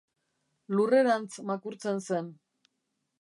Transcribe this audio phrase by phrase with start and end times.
[0.77, 2.33] Lurrerantz makurtzen zen.